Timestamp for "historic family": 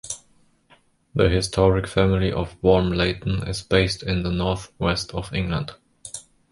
1.29-2.31